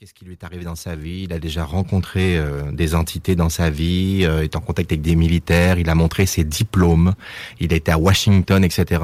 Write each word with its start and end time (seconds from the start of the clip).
Qu'est-ce 0.00 0.14
qui 0.14 0.24
lui 0.24 0.32
est 0.32 0.44
arrivé 0.44 0.64
dans 0.64 0.76
sa 0.76 0.96
vie? 0.96 1.24
Il 1.24 1.32
a 1.34 1.38
déjà 1.38 1.62
rencontré 1.62 2.38
euh, 2.38 2.72
des 2.72 2.94
entités 2.94 3.36
dans 3.36 3.50
sa 3.50 3.68
vie, 3.68 4.20
euh, 4.22 4.42
est 4.42 4.56
en 4.56 4.60
contact 4.60 4.90
avec 4.90 5.02
des 5.02 5.14
militaires, 5.14 5.78
il 5.78 5.90
a 5.90 5.94
montré 5.94 6.24
ses 6.24 6.42
diplômes, 6.42 7.12
il 7.60 7.70
a 7.74 7.76
été 7.76 7.92
à 7.92 7.98
Washington, 7.98 8.64
etc. 8.64 9.02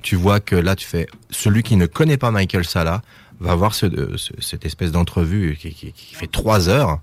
Tu 0.00 0.16
vois 0.16 0.40
que 0.40 0.56
là, 0.56 0.76
tu 0.76 0.86
fais 0.86 1.08
celui 1.28 1.62
qui 1.62 1.76
ne 1.76 1.84
connaît 1.84 2.16
pas 2.16 2.30
Michael 2.30 2.64
Sala 2.64 3.02
va 3.38 3.54
voir 3.54 3.74
ce, 3.74 3.84
euh, 3.84 4.16
ce- 4.16 4.32
cette 4.40 4.64
espèce 4.64 4.92
d'entrevue 4.92 5.58
qui, 5.60 5.74
qui- 5.74 5.92
qui 5.92 6.14
fait 6.14 6.26
trois 6.26 6.70
heures. 6.70 7.00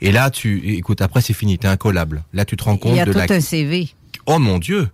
Et 0.00 0.10
là, 0.10 0.30
tu 0.32 0.74
écoute, 0.76 1.02
après 1.02 1.20
c'est 1.20 1.34
fini, 1.34 1.58
t'es 1.60 1.68
incollable. 1.68 2.24
Là, 2.32 2.44
tu 2.44 2.56
te 2.56 2.64
rends 2.64 2.74
Il 2.74 2.78
compte 2.80 2.96
y 2.96 3.00
a 3.00 3.04
de 3.04 3.12
tout 3.12 3.18
la 3.18 3.32
un 3.32 3.40
CV. 3.40 3.90
oh 4.26 4.40
mon 4.40 4.58
dieu, 4.58 4.88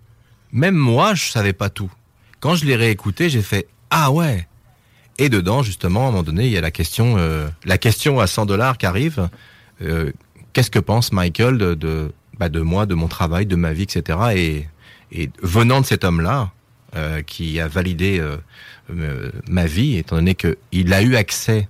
même 0.51 0.75
moi 0.75 1.15
je 1.15 1.31
savais 1.31 1.53
pas 1.53 1.71
tout. 1.71 1.91
Quand 2.39 2.53
je 2.53 2.65
l'ai 2.65 2.75
réécouté, 2.75 3.31
j'ai 3.31 3.41
fait 3.41 3.67
ah 3.89 4.11
ouais. 4.11 4.45
Et 5.19 5.29
dedans 5.29 5.61
justement, 5.61 6.05
à 6.05 6.07
un 6.07 6.11
moment 6.11 6.23
donné, 6.23 6.45
il 6.45 6.51
y 6.51 6.57
a 6.57 6.61
la 6.61 6.71
question, 6.71 7.15
euh, 7.17 7.47
la 7.65 7.77
question 7.77 8.19
à 8.19 8.25
100 8.25 8.47
dollars 8.47 8.77
qui 8.77 8.87
arrive. 8.87 9.29
Euh, 9.81 10.11
Qu'est-ce 10.53 10.71
que 10.71 10.79
pense 10.79 11.11
Michael 11.11 11.59
de 11.59 11.75
de, 11.75 12.11
bah, 12.39 12.49
de 12.49 12.61
moi, 12.61 12.87
de 12.87 12.95
mon 12.95 13.07
travail, 13.07 13.45
de 13.45 13.55
ma 13.55 13.71
vie, 13.71 13.83
etc. 13.83 14.17
Et, 14.35 14.67
et 15.11 15.29
venant 15.43 15.81
de 15.81 15.85
cet 15.85 16.03
homme-là, 16.03 16.51
euh, 16.95 17.21
qui 17.21 17.59
a 17.59 17.67
validé 17.67 18.19
euh, 18.19 18.37
euh, 18.89 19.29
ma 19.47 19.67
vie, 19.67 19.97
étant 19.97 20.15
donné 20.15 20.33
que 20.33 20.57
il 20.71 20.91
a 20.91 21.03
eu 21.03 21.15
accès 21.15 21.67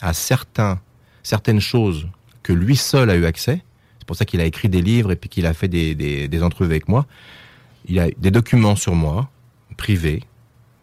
à 0.00 0.12
certains 0.12 0.78
certaines 1.24 1.60
choses 1.60 2.06
que 2.44 2.52
lui 2.52 2.76
seul 2.76 3.10
a 3.10 3.16
eu 3.16 3.24
accès. 3.24 3.64
C'est 3.98 4.06
pour 4.06 4.14
ça 4.14 4.24
qu'il 4.24 4.40
a 4.40 4.44
écrit 4.44 4.68
des 4.68 4.80
livres 4.80 5.10
et 5.10 5.16
puis 5.16 5.28
qu'il 5.28 5.44
a 5.46 5.54
fait 5.54 5.66
des, 5.66 5.96
des, 5.96 6.28
des 6.28 6.42
entrevues 6.44 6.70
avec 6.70 6.86
moi. 6.86 7.06
Il 7.86 7.98
a 7.98 8.10
des 8.16 8.30
documents 8.30 8.76
sur 8.76 8.94
moi, 8.94 9.28
privés, 9.76 10.22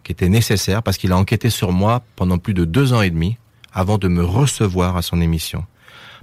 qui 0.07 0.13
étaient 0.13 0.29
nécessaires 0.29 0.83
parce 0.83 0.97
qu'il 0.97 1.11
a 1.11 1.17
enquêté 1.17 1.49
sur 1.49 1.73
moi 1.73 2.01
pendant 2.15 2.37
plus 2.37 2.53
de 2.53 2.63
deux 2.63 2.93
ans 2.93 3.01
et 3.01 3.09
demi 3.09 3.35
avant 3.73 3.97
de 3.97 4.07
me 4.07 4.23
recevoir 4.23 4.95
à 4.95 5.01
son 5.01 5.19
émission. 5.19 5.65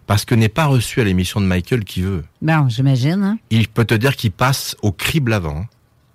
Parce 0.07 0.25
que 0.25 0.35
n'est 0.35 0.49
pas 0.49 0.65
reçu 0.65 1.03
à 1.03 1.05
l'émission 1.05 1.39
de 1.39 1.45
Michael 1.45 1.85
qui 1.85 2.01
veut. 2.01 2.25
Bon, 2.41 2.67
j'imagine. 2.71 3.23
Hein? 3.23 3.39
Il 3.51 3.69
peut 3.69 3.85
te 3.85 3.93
dire 3.93 4.17
qu'il 4.17 4.33
passe 4.33 4.75
au 4.81 4.91
crible 4.91 5.35
avant. 5.35 5.67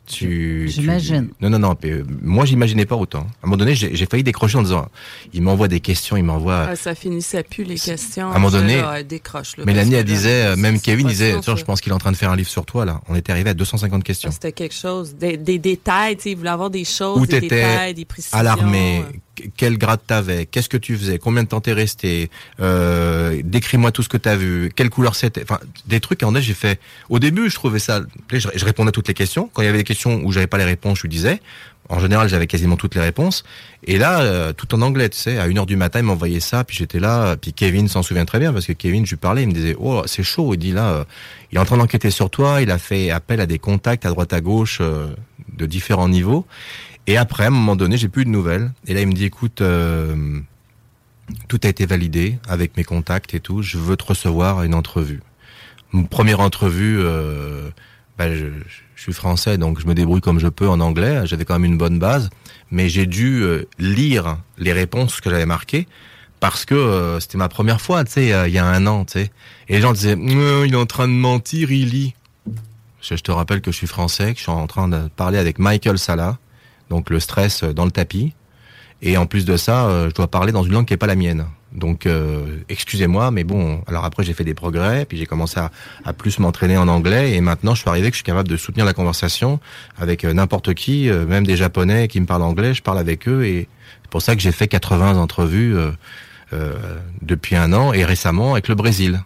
Tu, 0.10 0.68
J'imagine. 0.68 1.28
tu- 1.28 1.34
Non, 1.44 1.50
non, 1.52 1.60
non. 1.60 1.76
mais, 1.84 1.92
euh, 1.92 2.04
moi, 2.24 2.44
j'imaginais 2.46 2.86
pas 2.88 2.96
autant. 2.96 3.20
À 3.20 3.22
un 3.22 3.28
moment 3.48 3.58
donné, 3.58 3.76
j'ai 3.76 3.96
j'ai 3.96 4.06
failli 4.08 4.24
décrocher 4.24 4.58
en 4.58 4.64
disant, 4.64 4.88
il 5.34 5.42
m'envoie 5.44 5.68
des 5.68 5.80
questions, 5.82 6.18
il 6.18 6.24
m'envoie. 6.24 6.68
Ah, 6.72 6.76
ça 6.76 6.96
finissait 6.96 7.44
plus 7.44 7.64
les 7.64 7.76
questions. 7.78 8.28
À 8.28 8.32
un 8.32 8.40
moment 8.40 8.50
donné, 8.50 8.78
là, 8.78 8.96
elle 9.00 9.08
décroche, 9.08 9.56
là, 9.58 9.66
Mélanie, 9.66 9.94
elle 9.94 10.06
disait, 10.06 10.46
euh, 10.48 10.56
même 10.56 10.80
Kevin 10.82 11.08
disait, 11.08 11.36
tiens, 11.42 11.56
je 11.56 11.64
pense 11.64 11.80
qu'il 11.80 11.92
est 11.92 11.96
en 11.96 12.00
train 12.00 12.12
de 12.12 12.18
faire 12.18 12.32
un 12.32 12.36
livre 12.36 12.50
sur 12.50 12.66
toi, 12.66 12.86
là. 12.86 13.02
On 13.08 13.16
était 13.16 13.32
arrivé 13.32 13.52
à 13.52 13.54
250 13.54 14.04
questions. 14.04 14.32
C'était 14.32 14.52
quelque 14.52 14.74
chose, 14.76 15.14
des, 15.16 15.38
des 15.38 15.60
détails, 15.60 16.16
tu 16.18 16.24
sais, 16.24 16.32
il 16.32 16.38
voulait 16.38 16.50
avoir 16.50 16.72
des 16.72 16.86
choses, 16.86 17.20
Où 17.20 17.26
des 17.28 17.40
t'étais 17.40 17.56
détails, 17.58 17.94
des 17.94 18.06
précisions. 18.06 18.38
à 18.38 18.42
l'armée, 18.44 19.04
euh. 19.08 19.18
Quel 19.58 19.78
grade 19.78 20.00
t'avais, 20.06 20.46
qu'est-ce 20.46 20.70
que 20.70 20.78
tu 20.78 20.98
faisais, 20.98 21.20
combien 21.20 21.44
de 21.44 21.48
temps 21.48 21.62
t'es 21.62 21.74
resté, 21.74 22.30
euh, 22.60 23.42
décris-moi 23.44 23.92
tout 23.92 24.04
ce 24.04 24.10
que 24.10 24.18
t'as 24.18 24.36
vu, 24.36 24.72
quelle 24.76 24.90
couleur 24.90 25.16
c'était, 25.16 25.44
enfin 25.44 25.60
des 25.86 26.00
trucs. 26.00 26.24
En 26.24 26.34
fait, 26.34 26.42
j'ai 26.42 26.54
fait. 26.54 26.80
Au 27.10 27.20
début, 27.20 27.50
je 27.50 27.56
trouvais 27.56 27.80
ça. 27.80 28.02
Je, 28.32 28.66
répondais 28.66 28.90
à 28.90 28.92
toutes 28.92 29.08
les 29.08 29.14
questions. 29.14 29.50
Quand 29.54 29.62
il 29.62 29.66
y 29.66 29.68
avait 29.68 29.80
des 29.80 29.84
questions 29.84 30.22
où 30.24 30.32
j'avais 30.32 30.48
pas 30.48 30.58
les 30.58 30.64
réponses, 30.64 30.98
je 31.00 31.04
lui 31.04 31.10
disais. 31.10 31.42
En 31.92 32.00
général, 32.00 32.30
j'avais 32.30 32.46
quasiment 32.46 32.76
toutes 32.76 32.94
les 32.94 33.02
réponses. 33.02 33.44
Et 33.84 33.98
là, 33.98 34.22
euh, 34.22 34.54
tout 34.54 34.76
en 34.76 34.82
anglais, 34.82 35.10
tu 35.10 35.18
sais, 35.18 35.40
à 35.40 35.48
une 35.48 35.58
heure 35.58 35.66
du 35.66 35.76
matin, 35.76 36.00
il 36.00 36.06
m'envoyait 36.06 36.40
ça, 36.40 36.64
puis 36.64 36.78
j'étais 36.78 37.00
là, 37.00 37.36
puis 37.36 37.52
Kevin 37.52 37.88
s'en 37.88 38.04
souvient 38.04 38.26
très 38.26 38.38
bien 38.38 38.54
parce 38.54 38.68
que 38.68 38.74
Kevin, 38.74 39.08
je 39.08 39.12
lui 39.12 39.18
parlais, 39.18 39.42
il 39.42 39.48
me 39.48 39.54
disait, 39.54 39.76
oh, 39.80 40.04
c'est 40.06 40.22
chaud. 40.22 40.54
Il 40.54 40.58
dit 40.58 40.72
là, 40.72 40.90
euh, 40.90 41.04
il 41.52 41.58
est 41.58 41.62
en 41.62 41.66
train 41.66 41.78
d'enquêter 41.78 42.12
sur 42.12 42.30
toi. 42.30 42.62
Il 42.62 42.70
a 42.70 42.78
fait 42.78 43.10
appel 43.10 43.42
à 43.42 43.48
des 43.48 43.58
contacts 43.58 44.06
à 44.06 44.10
droite 44.10 44.34
à 44.34 44.42
gauche 44.42 44.82
de 44.82 45.66
différents 45.66 46.10
niveaux. 46.10 46.46
Et 47.08 47.18
après, 47.18 47.46
à 47.46 47.48
un 47.48 47.52
moment 47.52 47.76
donné, 47.76 47.98
j'ai 47.98 48.10
plus 48.10 48.26
de 48.26 48.30
nouvelles. 48.30 48.72
Et 48.88 48.94
là, 48.94 49.02
il 49.02 49.08
me 49.08 49.14
dit, 49.14 49.26
écoute, 49.26 49.62
euh, 49.62 50.40
tout 51.48 51.60
a 51.64 51.68
été 51.68 51.86
validé 51.86 52.38
avec 52.48 52.78
mes 52.78 52.84
contacts 52.84 53.34
et 53.34 53.40
tout. 53.40 53.62
Je 53.62 53.78
veux 53.78 53.98
te 53.98 54.06
recevoir 54.06 54.60
à 54.60 54.66
une 54.66 54.76
entrevue. 54.76 55.22
Première 56.12 56.40
entrevue, 56.40 56.98
euh, 57.00 57.70
bah, 58.18 58.34
je, 58.34 58.46
suis 58.96 59.14
français, 59.14 59.58
donc 59.58 59.80
je 59.80 59.88
me 59.88 59.96
débrouille 59.96 60.22
comme 60.22 60.40
je 60.40 60.48
peux 60.48 60.70
en 60.70 60.80
anglais. 60.82 61.26
J'avais 61.26 61.46
quand 61.46 61.56
même 61.56 61.72
une 61.72 61.78
bonne 61.78 62.00
base, 62.00 62.30
mais 62.70 62.90
j'ai 62.90 63.06
dû 63.06 63.42
euh, 63.42 63.66
lire 63.80 64.38
les 64.58 64.74
réponses 64.74 65.20
que 65.22 65.30
j'avais 65.30 65.46
marquées 65.46 65.88
parce 66.40 66.64
que 66.64 67.18
c'était 67.20 67.38
ma 67.38 67.50
première 67.50 67.82
fois, 67.82 68.04
tu 68.06 68.12
sais, 68.12 68.48
il 68.48 68.54
y 68.54 68.58
a 68.58 68.66
un 68.66 68.88
an, 68.88 69.04
tu 69.04 69.14
sais. 69.14 69.32
Et 69.68 69.74
les 69.74 69.82
gens 69.82 69.92
disaient, 69.92 70.16
il 70.18 70.74
est 70.74 70.78
en 70.78 70.86
train 70.86 71.08
de 71.08 71.14
mentir, 71.14 71.70
il 71.72 71.90
lit. 71.90 72.14
Je, 73.02 73.16
te 73.16 73.32
rappelle 73.32 73.62
que 73.62 73.72
je 73.72 73.78
suis 73.78 73.88
français, 73.88 74.34
que 74.34 74.38
je 74.38 74.44
suis 74.44 74.52
en 74.52 74.68
train 74.68 74.88
de 74.88 75.08
parler 75.16 75.38
avec 75.38 75.60
Michael 75.60 75.98
Sala, 75.98 76.38
donc 76.90 77.10
le 77.10 77.20
stress 77.20 77.64
dans 77.64 77.86
le 77.86 77.92
tapis. 77.92 78.34
Et 79.02 79.18
en 79.18 79.26
plus 79.26 79.46
de 79.46 79.56
ça, 79.56 79.86
euh, 79.86 80.10
je 80.10 80.16
dois 80.16 80.28
parler 80.28 80.52
dans 80.52 80.64
une 80.64 80.74
langue 80.74 80.86
qui 80.86 80.94
est 80.94 80.98
pas 80.98 81.08
la 81.08 81.16
mienne. 81.16 81.46
Donc, 81.72 82.06
euh, 82.06 82.58
excusez-moi, 82.68 83.32
mais 83.32 83.44
bon. 83.44 83.82
Alors 83.88 84.04
après, 84.04 84.24
j'ai 84.24 84.34
fait 84.34 84.44
des 84.44 84.54
progrès, 84.54 85.06
puis 85.06 85.18
j'ai 85.18 85.26
commencé 85.26 85.60
à, 85.60 86.14
plus 86.14 86.40
m'entraîner 86.40 86.78
en 86.78 86.88
anglais, 86.88 87.34
et 87.34 87.42
maintenant, 87.42 87.76
je 87.76 87.82
suis 87.82 87.90
arrivé 87.90 88.10
que 88.10 88.16
je 88.16 88.18
suis 88.18 88.26
capable 88.26 88.50
de 88.50 88.58
soutenir 88.58 88.86
la 88.86 88.94
conversation 88.94 89.60
avec 89.98 90.26
euh, 90.26 90.34
n'importe 90.34 90.74
qui, 90.74 91.10
même 91.10 91.46
des 91.46 91.56
Japonais 91.56 92.08
qui 92.08 92.20
me 92.20 92.26
parlent 92.26 92.42
anglais. 92.42 92.74
Je 92.74 92.82
parle 92.82 92.98
avec 92.98 93.28
eux, 93.28 93.46
et 93.46 93.70
c'est 94.02 94.12
pour 94.12 94.22
ça 94.22 94.36
que 94.36 94.42
j'ai 94.42 94.52
fait 94.52 94.68
80 94.68 95.18
entrevues 95.18 95.76
depuis 97.22 97.56
un 97.56 97.72
an, 97.74 97.94
et 97.94 98.04
récemment 98.04 98.54
avec 98.54 98.68
le 98.68 98.76
Brésil. 98.76 99.22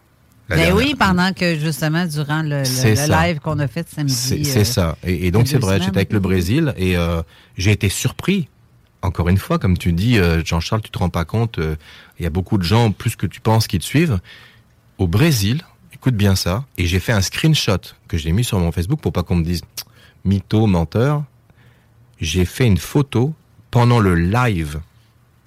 La 0.54 0.60
Ben 0.60 0.66
dernière- 0.68 0.86
oui, 0.86 0.96
pendant 0.98 1.34
que 1.34 1.58
justement, 1.58 2.06
durant 2.06 2.44
le, 2.44 2.64
live 3.08 3.40
qu'on 3.40 3.60
a 3.60 3.68
fait 3.68 3.88
samedi. 3.90 4.14
C'est 4.14 4.60
euh, 4.60 4.64
ça. 4.64 4.98
Et, 5.04 5.28
et 5.28 5.32
donc 5.32 5.48
c'est 5.48 5.58
vrai, 5.58 5.80
j'étais 5.80 5.98
avec 5.98 6.14
le 6.14 6.20
Brésil 6.20 6.74
et 6.78 6.96
euh, 6.96 7.22
j'ai 7.58 7.72
été 7.72 7.90
surpris. 7.90 8.48
Encore 9.02 9.28
une 9.28 9.38
fois, 9.38 9.60
comme 9.60 9.78
tu 9.78 9.92
dis, 9.92 10.18
euh, 10.18 10.42
Jean-Charles, 10.46 10.82
tu 10.82 10.90
te 10.90 10.98
rends 10.98 11.10
pas 11.10 11.26
compte, 11.26 11.60
euh, 11.60 11.76
il 12.20 12.24
y 12.24 12.26
a 12.26 12.30
beaucoup 12.30 12.58
de 12.58 12.64
gens, 12.64 12.92
plus 12.92 13.16
que 13.16 13.26
tu 13.26 13.42
penses, 13.42 13.68
qui 13.68 13.78
te 13.80 13.84
suivent. 13.84 14.20
Au 14.98 15.08
Brésil, 15.08 15.62
écoute 15.94 16.16
bien 16.16 16.36
ça, 16.36 16.64
et 16.78 16.86
j'ai 16.86 17.00
fait 17.00 17.12
un 17.12 17.22
screenshot 17.22 17.80
que 18.08 18.18
j'ai 18.18 18.32
mis 18.32 18.44
sur 18.44 18.60
mon 18.60 18.72
Facebook 18.72 19.02
pour 19.02 19.12
pas 19.12 19.24
qu'on 19.24 19.36
me 19.36 19.44
dise 19.44 19.62
mytho, 20.24 20.68
menteur. 20.68 21.24
J'ai 22.22 22.46
fait 22.46 22.66
une 22.66 22.78
photo 22.78 23.34
pendant 23.72 24.00
le 24.00 24.16
live 24.16 24.80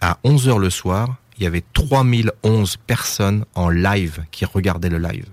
à 0.02 0.18
11h 0.24 0.58
le 0.58 0.68
soir. 0.68 1.16
Il 1.38 1.44
y 1.44 1.46
avait 1.46 1.62
3011 1.72 2.76
personnes 2.86 3.44
en 3.54 3.68
live 3.68 4.24
qui 4.30 4.44
regardaient 4.44 4.88
le 4.88 4.98
live. 4.98 5.26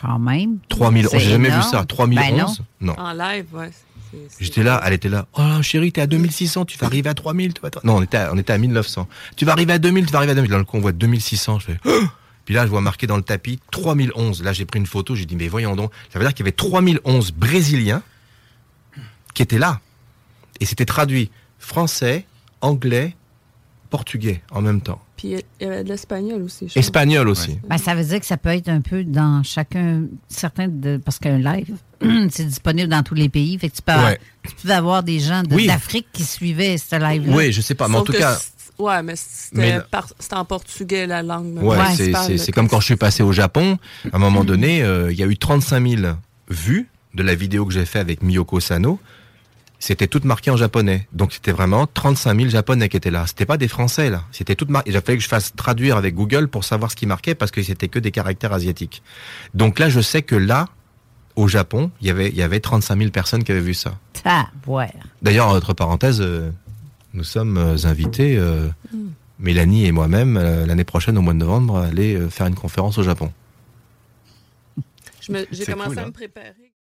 Quand 0.00 0.18
même. 0.18 0.58
3011, 0.68 1.10
C'est 1.10 1.18
j'ai 1.20 1.30
jamais 1.30 1.48
vu 1.50 1.62
ça. 1.62 1.84
3011 1.86 2.16
Ben 2.30 2.36
non. 2.36 2.54
non. 2.80 3.00
En 3.00 3.12
live, 3.12 3.46
ouais. 3.54 3.70
J'étais 4.38 4.62
là, 4.62 4.80
elle 4.84 4.92
était 4.92 5.08
là. 5.08 5.26
Oh 5.34 5.62
chérie, 5.62 5.90
t'es 5.92 6.00
à 6.00 6.06
2600, 6.06 6.64
tu 6.66 6.78
vas 6.78 6.86
arriver 6.86 7.08
à 7.10 7.14
3000. 7.14 7.54
Tu 7.54 7.60
vas 7.60 7.70
Non, 7.82 7.96
on 7.96 8.02
était, 8.02 8.16
à, 8.18 8.32
on 8.32 8.38
était 8.38 8.52
à 8.52 8.58
1900. 8.58 9.08
Tu 9.36 9.44
vas 9.44 9.52
arriver 9.52 9.72
à 9.72 9.78
2000, 9.78 10.06
tu 10.06 10.12
vas 10.12 10.18
arriver 10.18 10.32
à 10.32 10.34
2000. 10.34 10.50
Dans 10.50 10.58
le 10.58 10.64
coup, 10.64 10.76
on 10.76 10.80
voit 10.80 10.92
2600. 10.92 11.58
Je 11.60 11.64
fais. 11.66 11.78
Oh 11.86 12.02
Puis 12.44 12.54
là, 12.54 12.64
je 12.64 12.70
vois 12.70 12.80
marqué 12.80 13.06
dans 13.06 13.16
le 13.16 13.22
tapis 13.22 13.58
3011. 13.72 14.42
Là, 14.42 14.52
j'ai 14.52 14.64
pris 14.64 14.78
une 14.78 14.86
photo. 14.86 15.14
J'ai 15.14 15.24
dit, 15.26 15.36
mais 15.36 15.48
voyons 15.48 15.76
donc. 15.76 15.92
Ça 16.12 16.18
veut 16.18 16.24
dire 16.24 16.32
qu'il 16.34 16.44
y 16.44 16.48
avait 16.48 16.52
3011 16.56 17.32
Brésiliens 17.32 18.02
qui 19.34 19.42
étaient 19.42 19.58
là. 19.58 19.80
Et 20.60 20.66
c'était 20.66 20.86
traduit 20.86 21.30
français, 21.58 22.26
anglais, 22.60 23.16
portugais 23.96 24.42
en 24.50 24.60
même 24.60 24.80
temps. 24.82 25.00
Puis 25.16 25.28
il 25.28 25.42
y 25.62 25.64
avait 25.66 25.82
de 25.84 25.88
l'espagnol 25.88 26.42
aussi. 26.42 26.68
je 26.68 26.74
pense. 26.74 26.76
Espagnol 26.76 27.28
aussi. 27.28 27.58
Ben, 27.68 27.78
ça 27.78 27.94
veut 27.94 28.04
dire 28.04 28.20
que 28.20 28.26
ça 28.26 28.36
peut 28.36 28.50
être 28.50 28.68
un 28.68 28.82
peu 28.82 29.04
dans 29.04 29.42
chacun, 29.42 30.02
certains 30.28 30.68
de, 30.68 30.98
parce 30.98 31.18
qu'un 31.18 31.38
live, 31.38 31.74
c'est 32.30 32.44
disponible 32.46 32.88
dans 32.90 33.02
tous 33.02 33.14
les 33.14 33.28
pays. 33.30 33.58
Fait 33.58 33.70
que 33.70 33.76
tu 33.76 33.82
peux, 33.82 33.92
Ouais. 33.92 34.18
tu 34.46 34.66
peux 34.66 34.72
avoir 34.72 35.02
des 35.02 35.18
gens 35.20 35.42
de- 35.42 35.54
Oui. 35.54 35.66
d'Afrique 35.66 36.08
qui 36.12 36.24
suivaient 36.24 36.76
ce 36.76 36.96
live-là. 36.96 37.34
Oui, 37.34 37.52
je 37.52 37.60
sais 37.62 37.74
pas. 37.74 37.88
Mais 37.88 37.96
en 37.96 38.02
tout 38.02 38.12
cas, 38.12 38.38
Ouais, 38.78 39.02
mais 39.02 39.14
c'était 39.16 40.34
en 40.34 40.44
portugais, 40.44 41.06
la 41.06 41.22
langue. 41.22 41.56
Ouais, 41.62 41.76
c'est- 41.78 41.82
principale, 42.12 42.24
c'est 42.26 42.32
là, 42.32 42.38
c'est 42.38 42.52
comme 42.52 42.68
quand 42.68 42.80
je 42.80 42.84
suis 42.84 42.96
passé 42.96 43.22
au 43.22 43.32
Japon. 43.32 43.78
À 44.12 44.16
un 44.16 44.18
moment 44.18 44.44
donné, 44.44 44.82
euh, 44.82 45.10
il 45.10 45.18
y 45.18 45.22
a 45.22 45.26
eu 45.26 45.38
35 45.38 45.80
000 45.88 46.02
vues 46.50 46.86
de 47.14 47.22
la 47.22 47.34
vidéo 47.34 47.64
que 47.64 47.72
j'ai 47.72 47.86
fait 47.86 48.00
avec 48.00 48.22
Miyoko 48.22 48.60
Sano. 48.60 48.98
C'était 49.78 50.06
tout 50.06 50.20
marqué 50.24 50.50
en 50.50 50.56
japonais. 50.56 51.06
Donc 51.12 51.32
c'était 51.32 51.52
vraiment 51.52 51.86
35 51.86 52.36
000 52.38 52.48
japonais 52.50 52.88
qui 52.88 52.96
étaient 52.96 53.10
là. 53.10 53.26
C'était 53.26 53.46
pas 53.46 53.56
des 53.56 53.68
français 53.68 54.10
là. 54.10 54.24
C'était 54.32 54.54
tout 54.54 54.66
marqué. 54.68 54.90
Il 54.90 54.96
a 54.96 55.00
fallu 55.02 55.18
que 55.18 55.24
je 55.24 55.28
fasse 55.28 55.54
traduire 55.54 55.96
avec 55.96 56.14
Google 56.14 56.48
pour 56.48 56.64
savoir 56.64 56.90
ce 56.90 56.96
qui 56.96 57.06
marquait 57.06 57.34
parce 57.34 57.50
que 57.50 57.62
c'était 57.62 57.88
que 57.88 57.98
des 57.98 58.10
caractères 58.10 58.52
asiatiques. 58.52 59.02
Donc 59.54 59.78
là, 59.78 59.88
je 59.88 60.00
sais 60.00 60.22
que 60.22 60.36
là, 60.36 60.66
au 61.36 61.48
Japon, 61.48 61.90
il 62.00 62.06
y 62.06 62.10
avait, 62.10 62.28
il 62.30 62.36
y 62.36 62.42
avait 62.42 62.60
35 62.60 62.98
000 62.98 63.10
personnes 63.10 63.44
qui 63.44 63.52
avaient 63.52 63.60
vu 63.60 63.74
ça. 63.74 63.98
Ah, 64.24 64.48
ouais. 64.66 64.90
D'ailleurs, 65.20 65.48
entre 65.48 65.74
parenthèses, 65.74 66.22
euh, 66.22 66.50
nous 67.12 67.24
sommes 67.24 67.58
euh, 67.58 67.76
invités, 67.84 68.36
euh, 68.38 68.68
Mélanie 69.38 69.86
et 69.86 69.92
moi-même, 69.92 70.36
euh, 70.36 70.66
l'année 70.66 70.84
prochaine, 70.84 71.18
au 71.18 71.22
mois 71.22 71.34
de 71.34 71.38
novembre, 71.38 71.76
à 71.76 71.86
aller 71.86 72.14
euh, 72.14 72.30
faire 72.30 72.46
une 72.46 72.54
conférence 72.54 72.96
au 72.98 73.02
Japon. 73.02 73.32
J'ai 75.20 75.66
commencé 75.66 75.88
cool, 75.90 75.98
à 75.98 76.02
hein. 76.02 76.06
me 76.06 76.12
préparer. 76.12 76.72